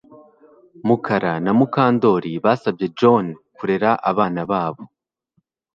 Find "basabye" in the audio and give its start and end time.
2.45-2.87